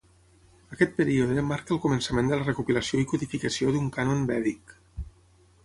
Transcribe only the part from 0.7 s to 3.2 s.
Aquest període marca el començament de la recopilació i